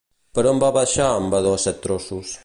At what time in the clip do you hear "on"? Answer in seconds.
0.51-0.61